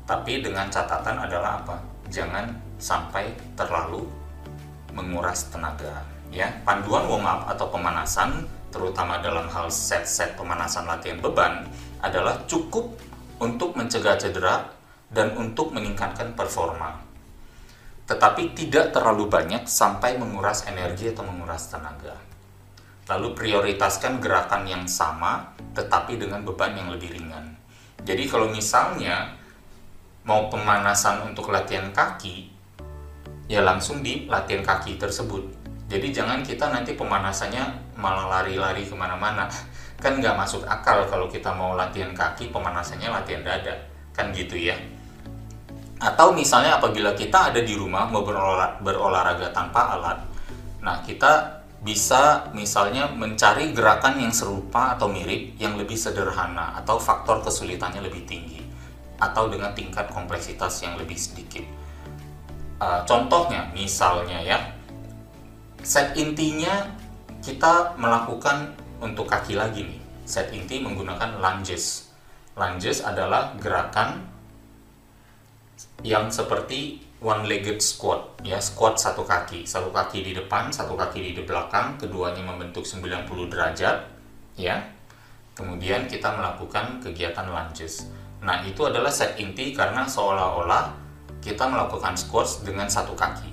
Tapi 0.08 0.40
dengan 0.40 0.72
catatan 0.72 1.20
adalah 1.20 1.60
apa? 1.60 1.76
Jangan 2.08 2.48
sampai 2.80 3.28
terlalu 3.60 4.08
menguras 4.96 5.52
tenaga 5.52 6.00
ya. 6.32 6.48
Panduan 6.64 7.04
warm 7.12 7.28
up 7.28 7.44
atau 7.52 7.68
pemanasan 7.68 8.48
terutama 8.72 9.20
dalam 9.20 9.52
hal 9.52 9.68
set-set 9.68 10.32
pemanasan 10.40 10.88
latihan 10.88 11.20
beban 11.20 11.68
adalah 12.00 12.40
cukup 12.48 12.88
untuk 13.36 13.76
mencegah 13.76 14.16
cedera 14.16 14.72
dan 15.12 15.36
untuk 15.36 15.76
meningkatkan 15.76 16.32
performa. 16.32 17.04
Tetapi 18.08 18.56
tidak 18.56 18.96
terlalu 18.96 19.28
banyak 19.28 19.68
sampai 19.68 20.16
menguras 20.16 20.64
energi 20.64 21.12
atau 21.12 21.28
menguras 21.28 21.68
tenaga 21.68 22.31
lalu 23.10 23.34
prioritaskan 23.34 24.22
gerakan 24.22 24.68
yang 24.68 24.84
sama 24.86 25.54
tetapi 25.72 26.20
dengan 26.20 26.44
beban 26.46 26.76
yang 26.76 26.92
lebih 26.92 27.14
ringan 27.14 27.56
jadi 28.02 28.26
kalau 28.26 28.50
misalnya 28.50 29.38
mau 30.22 30.46
pemanasan 30.46 31.26
untuk 31.26 31.50
latihan 31.50 31.90
kaki 31.90 32.50
ya 33.50 33.62
langsung 33.62 34.00
di 34.00 34.26
latihan 34.30 34.62
kaki 34.62 34.96
tersebut. 34.96 35.42
Jadi 35.92 36.08
jangan 36.08 36.40
kita 36.40 36.72
nanti 36.72 36.96
pemanasannya 36.96 37.94
malah 38.00 38.40
lari-lari 38.40 38.86
ke 38.86 38.94
mana-mana. 38.96 39.44
Kan 40.02 40.18
nggak 40.18 40.34
masuk 40.34 40.66
akal 40.66 41.06
kalau 41.06 41.30
kita 41.30 41.52
mau 41.54 41.78
latihan 41.78 42.10
kaki, 42.10 42.50
pemanasannya 42.50 43.12
latihan 43.12 43.44
dada. 43.44 43.76
Kan 44.16 44.32
gitu 44.34 44.56
ya. 44.56 44.74
Atau 46.02 46.34
misalnya 46.34 46.82
apabila 46.82 47.14
kita 47.14 47.54
ada 47.54 47.62
di 47.62 47.78
rumah 47.78 48.10
mau 48.10 48.26
berolah, 48.26 48.82
berolahraga 48.82 49.54
tanpa 49.54 49.94
alat, 49.94 50.18
nah 50.82 50.98
kita 50.98 51.61
bisa 51.82 52.46
misalnya 52.54 53.10
mencari 53.10 53.74
gerakan 53.74 54.22
yang 54.22 54.30
serupa 54.30 54.94
atau 54.94 55.10
mirip 55.10 55.58
yang 55.58 55.74
lebih 55.74 55.98
sederhana 55.98 56.78
atau 56.78 56.94
faktor 57.02 57.42
kesulitannya 57.42 58.06
lebih 58.06 58.22
tinggi 58.22 58.62
atau 59.18 59.50
dengan 59.50 59.74
tingkat 59.74 60.06
kompleksitas 60.14 60.86
yang 60.86 60.94
lebih 60.94 61.18
sedikit. 61.18 61.66
Uh, 62.78 63.02
contohnya 63.06 63.70
misalnya 63.74 64.38
ya 64.42 64.58
set 65.82 66.14
intinya 66.18 66.86
kita 67.42 67.98
melakukan 67.98 68.78
untuk 69.02 69.26
kaki 69.26 69.58
lagi 69.58 69.82
nih. 69.82 70.00
Set 70.22 70.54
inti 70.54 70.78
menggunakan 70.78 71.42
lunges. 71.42 72.14
Lunges 72.54 73.02
adalah 73.02 73.58
gerakan 73.58 74.22
yang 76.06 76.30
seperti 76.30 77.02
one 77.22 77.46
legged 77.46 77.78
squat 77.78 78.42
ya 78.42 78.58
squat 78.58 78.98
satu 78.98 79.22
kaki 79.22 79.62
satu 79.62 79.94
kaki 79.94 80.26
di 80.26 80.32
depan 80.34 80.74
satu 80.74 80.98
kaki 80.98 81.32
di 81.38 81.42
belakang 81.46 81.96
keduanya 81.96 82.42
membentuk 82.42 82.82
90 82.82 83.30
derajat 83.46 84.02
ya 84.58 84.82
kemudian 85.54 86.10
kita 86.10 86.34
melakukan 86.34 86.98
kegiatan 86.98 87.46
lunges 87.46 88.10
nah 88.42 88.60
itu 88.66 88.82
adalah 88.82 89.14
set 89.14 89.38
inti 89.38 89.70
karena 89.70 90.02
seolah-olah 90.02 91.02
kita 91.42 91.66
melakukan 91.66 92.14
squats 92.14 92.62
dengan 92.62 92.86
satu 92.86 93.18
kaki. 93.18 93.50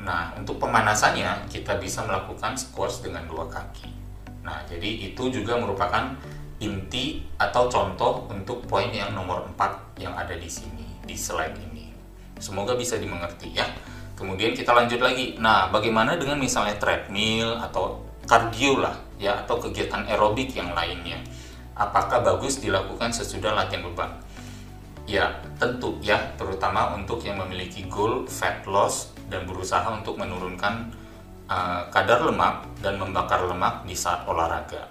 Nah, 0.00 0.32
untuk 0.40 0.56
pemanasannya 0.56 1.44
kita 1.52 1.76
bisa 1.76 2.00
melakukan 2.08 2.56
squats 2.56 3.04
dengan 3.04 3.28
dua 3.28 3.44
kaki. 3.44 3.92
Nah, 4.40 4.64
jadi 4.64 5.12
itu 5.12 5.28
juga 5.28 5.60
merupakan 5.60 6.16
inti 6.64 7.20
atau 7.36 7.68
contoh 7.68 8.24
untuk 8.32 8.64
poin 8.64 8.88
yang 8.88 9.12
nomor 9.12 9.44
4 9.52 10.00
yang 10.00 10.16
ada 10.16 10.32
di 10.32 10.48
sini, 10.48 10.88
di 11.04 11.12
slide 11.12 11.60
ini. 11.60 11.69
Semoga 12.40 12.74
bisa 12.74 12.96
dimengerti 12.96 13.52
ya. 13.52 13.68
Kemudian 14.16 14.52
kita 14.56 14.72
lanjut 14.72 15.00
lagi. 15.00 15.36
Nah, 15.36 15.68
bagaimana 15.68 16.16
dengan 16.16 16.40
misalnya 16.40 16.76
treadmill 16.76 17.60
atau 17.60 18.00
cardio 18.24 18.80
lah 18.80 18.96
ya 19.16 19.44
atau 19.44 19.60
kegiatan 19.60 20.08
aerobik 20.08 20.56
yang 20.56 20.72
lainnya? 20.72 21.20
Apakah 21.76 22.20
bagus 22.20 22.60
dilakukan 22.60 23.12
sesudah 23.12 23.56
latihan 23.56 23.84
beban? 23.88 24.12
Ya, 25.08 25.40
tentu 25.56 25.96
ya, 26.04 26.20
terutama 26.36 26.92
untuk 26.92 27.24
yang 27.24 27.40
memiliki 27.40 27.88
goal 27.88 28.28
fat 28.28 28.62
loss 28.68 29.16
dan 29.32 29.48
berusaha 29.48 29.88
untuk 29.88 30.20
menurunkan 30.20 30.92
uh, 31.48 31.82
kadar 31.88 32.22
lemak 32.22 32.68
dan 32.84 33.00
membakar 33.00 33.42
lemak 33.48 33.88
di 33.88 33.96
saat 33.96 34.28
olahraga. 34.28 34.86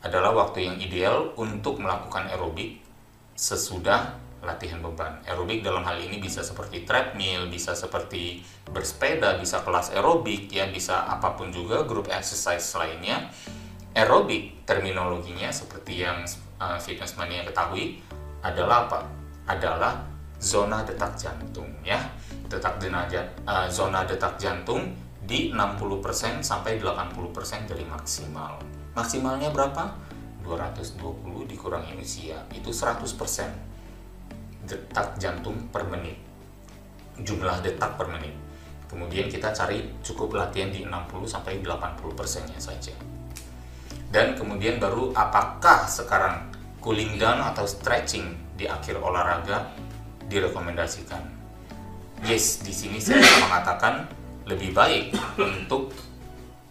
Adalah 0.00 0.32
waktu 0.32 0.70
yang 0.70 0.76
ideal 0.80 1.34
untuk 1.36 1.76
melakukan 1.82 2.30
aerobik 2.30 2.80
sesudah 3.36 4.16
latihan 4.40 4.80
beban. 4.80 5.20
Aerobik 5.28 5.60
dalam 5.60 5.84
hal 5.84 6.00
ini 6.00 6.16
bisa 6.16 6.40
seperti 6.40 6.88
treadmill, 6.88 7.48
bisa 7.52 7.76
seperti 7.76 8.40
bersepeda, 8.68 9.36
bisa 9.36 9.60
kelas 9.60 9.92
aerobik, 9.92 10.48
ya 10.48 10.68
bisa 10.68 11.04
apa 11.08 11.36
pun 11.36 11.52
juga 11.52 11.84
grup 11.84 12.08
exercise 12.08 12.64
lainnya. 12.76 13.28
Aerobik 13.92 14.64
terminologinya 14.64 15.52
seperti 15.52 16.02
yang 16.04 16.24
uh, 16.62 16.78
fitness 16.80 17.18
mania 17.20 17.44
ketahui 17.44 18.00
adalah 18.40 18.88
apa? 18.88 19.00
adalah 19.50 20.06
zona 20.38 20.86
detak 20.86 21.18
jantung 21.18 21.68
ya. 21.82 21.98
Detak 22.46 22.78
jenajah, 22.78 23.26
uh, 23.46 23.66
zona 23.66 24.06
detak 24.06 24.38
jantung 24.38 24.94
di 25.20 25.50
60% 25.50 26.42
sampai 26.42 26.78
80% 26.78 27.66
dari 27.66 27.82
maksimal. 27.82 28.62
Maksimalnya 28.94 29.50
berapa? 29.50 30.10
20 30.42 30.50
220 30.50 31.46
dikurangi 31.46 31.94
usia 32.00 32.42
itu 32.50 32.72
100% 32.72 33.69
detak 34.70 35.18
jantung 35.18 35.66
per 35.74 35.82
menit. 35.90 36.14
Jumlah 37.18 37.58
detak 37.66 37.98
per 37.98 38.06
menit. 38.06 38.32
Kemudian 38.86 39.26
kita 39.26 39.50
cari 39.50 39.86
cukup 40.02 40.38
latihan 40.38 40.70
di 40.70 40.86
60 40.86 41.26
sampai 41.26 41.58
80 41.58 42.14
persennya 42.14 42.58
saja. 42.58 42.94
Dan 44.10 44.34
kemudian 44.34 44.82
baru 44.82 45.14
apakah 45.14 45.86
sekarang 45.86 46.50
cooling 46.82 47.18
down 47.18 47.38
atau 47.42 47.66
stretching 47.66 48.34
di 48.58 48.66
akhir 48.66 48.98
olahraga 48.98 49.70
direkomendasikan? 50.26 51.22
Yes 52.26 52.62
di 52.66 52.74
sini 52.74 52.98
saya 52.98 53.22
mengatakan 53.46 54.10
lebih 54.50 54.74
baik 54.74 55.14
untuk 55.38 55.94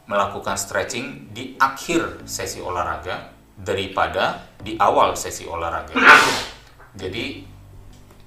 melakukan 0.10 0.58
stretching 0.60 1.32
di 1.32 1.56
akhir 1.56 2.27
sesi 2.27 2.60
olahraga 2.60 3.32
daripada 3.56 4.44
di 4.60 4.75
awal 4.75 5.15
sesi 5.15 5.48
olahraga. 5.48 5.96
Jadi 6.98 7.46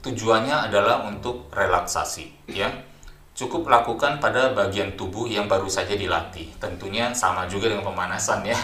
tujuannya 0.02 0.68
adalah 0.68 1.06
untuk 1.06 1.48
relaksasi, 1.54 2.50
ya. 2.50 2.68
Cukup 3.32 3.64
lakukan 3.64 4.20
pada 4.20 4.52
bagian 4.52 4.92
tubuh 4.98 5.24
yang 5.24 5.48
baru 5.48 5.70
saja 5.70 5.96
dilatih. 5.96 6.52
Tentunya 6.60 7.14
sama 7.16 7.48
juga 7.48 7.72
dengan 7.72 7.88
pemanasan 7.88 8.44
ya, 8.44 8.58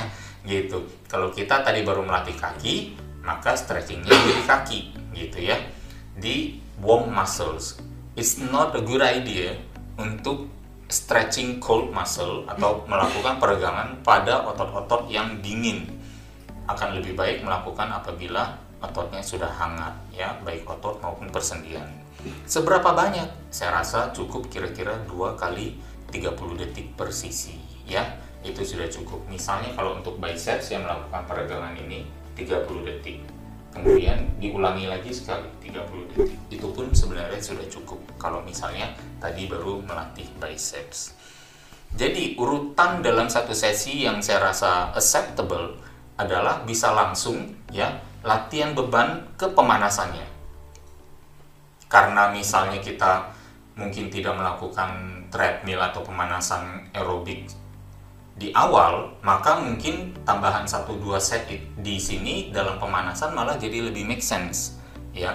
gitu. 0.45 0.85
Kalau 1.09 1.33
kita 1.33 1.65
tadi 1.65 1.87
baru 1.87 2.05
melatih 2.05 2.37
kaki, 2.37 2.99
maka 3.25 3.57
stretchingnya 3.57 4.13
di 4.13 4.45
kaki, 4.45 4.81
gitu 5.17 5.39
ya. 5.41 5.57
Di 6.19 6.61
warm 6.83 7.09
muscles. 7.15 7.81
It's 8.19 8.37
not 8.37 8.75
a 8.75 8.83
good 8.83 9.01
idea 9.01 9.55
untuk 9.97 10.51
stretching 10.89 11.61
cold 11.61 11.93
muscle 11.93 12.49
atau 12.49 12.83
melakukan 12.89 13.37
peregangan 13.37 14.01
pada 14.01 14.43
otot-otot 14.49 15.07
yang 15.13 15.39
dingin 15.45 15.85
akan 16.65 16.97
lebih 16.97 17.13
baik 17.13 17.45
melakukan 17.45 17.93
apabila 17.93 18.57
ototnya 18.79 19.23
sudah 19.23 19.51
hangat 19.51 19.95
ya 20.15 20.39
baik 20.47 20.67
otot 20.67 21.03
maupun 21.03 21.31
persendian. 21.31 21.87
Seberapa 22.47 22.95
banyak? 22.95 23.51
Saya 23.51 23.79
rasa 23.83 24.11
cukup 24.11 24.51
kira-kira 24.51 24.99
dua 25.07 25.39
kali 25.39 25.79
30 26.11 26.35
detik 26.59 26.95
per 26.99 27.15
sisi 27.15 27.59
ya. 27.87 28.03
Itu 28.43 28.63
sudah 28.63 28.87
cukup. 28.87 29.27
Misalnya 29.27 29.75
kalau 29.75 29.99
untuk 29.99 30.19
biceps 30.23 30.71
yang 30.71 30.87
melakukan 30.87 31.27
peregangan 31.27 31.75
ini 31.79 32.07
30 32.39 32.87
detik. 32.87 33.19
Kemudian 33.69 34.27
diulangi 34.43 34.91
lagi 34.91 35.11
sekali 35.11 35.47
30 35.63 36.11
detik. 36.15 36.39
Itu 36.51 36.71
pun 36.75 36.91
sebenarnya 36.91 37.39
sudah 37.39 37.67
cukup. 37.67 38.01
Kalau 38.19 38.43
misalnya 38.43 38.95
tadi 39.19 39.47
baru 39.47 39.83
melatih 39.83 40.27
biceps. 40.39 41.15
Jadi 41.95 42.37
urutan 42.37 43.01
dalam 43.01 43.33
satu 43.33 43.57
sesi 43.57 44.05
yang 44.05 44.21
saya 44.21 44.53
rasa 44.53 44.93
acceptable 44.93 45.81
adalah 46.19 46.61
bisa 46.67 46.93
langsung 46.93 47.55
ya 47.71 47.89
latihan 48.29 48.77
beban 48.77 49.25
ke 49.41 49.49
pemanasannya 49.49 50.29
karena 51.89 52.29
misalnya 52.29 52.77
kita 52.85 53.33
mungkin 53.81 54.13
tidak 54.13 54.37
melakukan 54.37 55.25
treadmill 55.33 55.81
atau 55.81 56.05
pemanasan 56.05 56.93
aerobik 56.93 57.49
di 58.39 58.55
awal, 58.55 59.19
maka 59.27 59.59
mungkin 59.59 60.15
tambahan 60.23 60.63
1-2 60.63 61.19
set 61.19 61.51
di 61.75 61.99
sini 61.99 62.55
dalam 62.55 62.79
pemanasan 62.79 63.35
malah 63.35 63.59
jadi 63.59 63.91
lebih 63.91 64.07
make 64.07 64.23
sense. 64.23 64.79
Ya, 65.11 65.35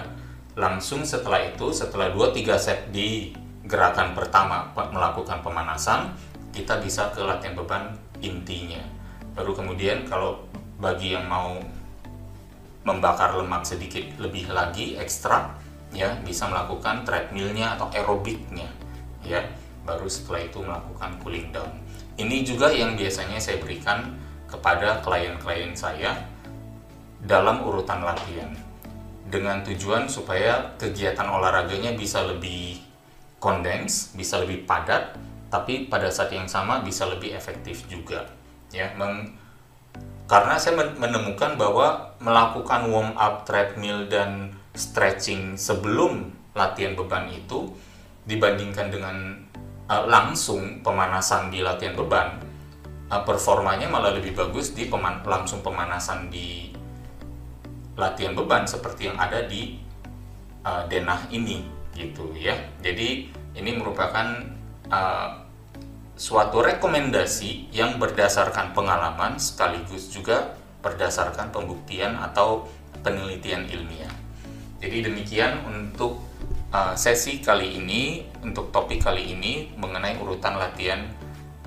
langsung 0.56 1.04
setelah 1.04 1.44
itu, 1.44 1.68
setelah 1.68 2.08
2-3 2.16 2.56
set 2.56 2.88
di 2.88 3.36
gerakan 3.68 4.16
pertama 4.16 4.72
melakukan 4.72 5.44
pemanasan, 5.44 6.16
kita 6.56 6.80
bisa 6.80 7.12
ke 7.12 7.20
latihan 7.20 7.52
beban 7.52 7.92
intinya. 8.24 8.80
Baru 9.36 9.52
kemudian 9.52 10.08
kalau 10.08 10.40
bagi 10.80 11.12
yang 11.12 11.28
mau 11.28 11.60
membakar 12.84 13.34
lemak 13.34 13.64
sedikit 13.64 14.04
lebih 14.20 14.52
lagi 14.52 15.00
ekstra, 15.00 15.50
ya 15.90 16.14
bisa 16.22 16.46
melakukan 16.46 17.02
treadmillnya 17.02 17.80
atau 17.80 17.90
aerobiknya, 17.92 18.68
ya. 19.24 19.42
Baru 19.84 20.08
setelah 20.08 20.40
itu 20.48 20.64
melakukan 20.64 21.20
cooling 21.20 21.52
down 21.52 21.84
ini 22.14 22.46
juga 22.46 22.70
yang 22.70 22.94
biasanya 22.94 23.42
saya 23.42 23.58
berikan 23.58 24.14
kepada 24.46 25.02
klien-klien 25.02 25.74
saya 25.74 26.14
dalam 27.18 27.66
urutan 27.66 28.06
latihan 28.06 28.54
dengan 29.26 29.66
tujuan 29.66 30.06
supaya 30.06 30.78
kegiatan 30.78 31.26
olahraganya 31.26 31.98
bisa 31.98 32.22
lebih 32.22 32.78
kondens, 33.42 34.14
bisa 34.14 34.38
lebih 34.38 34.62
padat, 34.62 35.18
tapi 35.50 35.90
pada 35.90 36.06
saat 36.06 36.30
yang 36.30 36.46
sama 36.46 36.86
bisa 36.86 37.02
lebih 37.10 37.34
efektif 37.34 37.82
juga. 37.90 38.30
Ya, 38.70 38.94
karena 40.24 40.56
saya 40.56 40.80
menemukan 40.96 41.60
bahwa 41.60 42.16
melakukan 42.16 42.88
warm 42.88 43.12
up 43.20 43.44
treadmill 43.44 44.08
dan 44.08 44.56
stretching 44.72 45.60
sebelum 45.60 46.32
latihan 46.56 46.96
beban 46.96 47.28
itu 47.28 47.68
dibandingkan 48.24 48.88
dengan 48.88 49.16
uh, 49.90 50.04
langsung 50.08 50.80
pemanasan 50.80 51.52
di 51.52 51.60
latihan 51.60 51.92
beban, 51.92 52.40
uh, 53.12 53.22
performanya 53.22 53.84
malah 53.92 54.16
lebih 54.16 54.32
bagus 54.32 54.72
di 54.72 54.88
peman 54.88 55.20
langsung 55.28 55.60
pemanasan 55.60 56.32
di 56.32 56.72
latihan 57.94 58.32
beban 58.32 58.64
seperti 58.64 59.12
yang 59.12 59.20
ada 59.20 59.44
di 59.44 59.76
uh, 60.64 60.88
denah 60.88 61.28
ini 61.28 61.68
gitu 61.92 62.32
ya. 62.34 62.56
Jadi 62.80 63.28
ini 63.54 63.70
merupakan 63.76 64.40
uh, 64.88 65.43
suatu 66.24 66.64
rekomendasi 66.64 67.68
yang 67.68 68.00
berdasarkan 68.00 68.72
pengalaman 68.72 69.36
sekaligus 69.36 70.08
juga 70.08 70.56
berdasarkan 70.80 71.52
pembuktian 71.52 72.16
atau 72.16 72.64
penelitian 73.04 73.68
ilmiah. 73.68 74.08
Jadi 74.80 75.04
demikian 75.04 75.60
untuk 75.68 76.24
uh, 76.72 76.96
sesi 76.96 77.44
kali 77.44 77.76
ini 77.76 78.24
untuk 78.40 78.72
topik 78.72 79.04
kali 79.04 79.36
ini 79.36 79.76
mengenai 79.76 80.16
urutan 80.16 80.56
latihan 80.56 81.04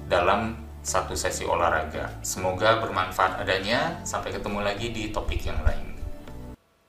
dalam 0.09 0.57
satu 0.81 1.13
sesi 1.13 1.45
olahraga. 1.45 2.09
Semoga 2.25 2.81
bermanfaat 2.81 3.45
adanya. 3.45 4.01
Sampai 4.09 4.33
ketemu 4.33 4.65
lagi 4.65 4.89
di 4.89 5.13
topik 5.13 5.45
yang 5.45 5.61
lain. 5.61 6.01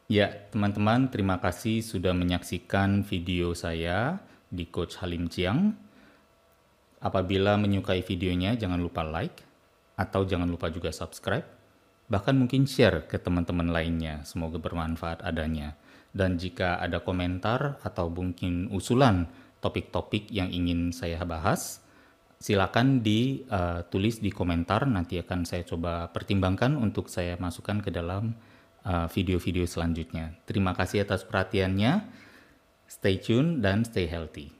Ya, 0.08 0.32
teman-teman, 0.56 1.12
terima 1.12 1.36
kasih 1.36 1.84
sudah 1.84 2.16
menyaksikan 2.16 3.04
video 3.04 3.52
saya 3.52 4.24
di 4.48 4.64
Coach 4.64 5.04
Halim 5.04 5.28
Chiang. 5.28 5.87
Apabila 6.98 7.54
menyukai 7.54 8.02
videonya, 8.02 8.58
jangan 8.58 8.82
lupa 8.82 9.06
like 9.06 9.46
atau 9.98 10.26
jangan 10.26 10.46
lupa 10.50 10.70
juga 10.70 10.90
subscribe. 10.90 11.46
Bahkan 12.08 12.34
mungkin 12.34 12.64
share 12.64 13.06
ke 13.06 13.20
teman-teman 13.20 13.68
lainnya. 13.70 14.24
Semoga 14.24 14.56
bermanfaat 14.58 15.22
adanya. 15.22 15.76
Dan 16.10 16.40
jika 16.40 16.80
ada 16.80 17.04
komentar 17.04 17.78
atau 17.84 18.08
mungkin 18.08 18.72
usulan 18.72 19.28
topik-topik 19.60 20.32
yang 20.32 20.48
ingin 20.48 20.90
saya 20.90 21.20
bahas, 21.22 21.84
silakan 22.40 23.04
ditulis 23.04 24.16
uh, 24.18 24.22
di 24.24 24.30
komentar. 24.32 24.88
Nanti 24.88 25.20
akan 25.20 25.44
saya 25.44 25.62
coba 25.68 26.08
pertimbangkan 26.10 26.74
untuk 26.80 27.12
saya 27.12 27.36
masukkan 27.36 27.78
ke 27.84 27.92
dalam 27.92 28.34
uh, 28.88 29.06
video-video 29.12 29.68
selanjutnya. 29.68 30.34
Terima 30.48 30.72
kasih 30.72 31.04
atas 31.04 31.22
perhatiannya. 31.28 32.08
Stay 32.88 33.20
tune 33.20 33.60
dan 33.60 33.84
stay 33.84 34.08
healthy. 34.08 34.57